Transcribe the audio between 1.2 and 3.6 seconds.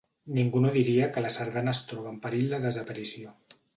la sardana es troba en perill de desaparició.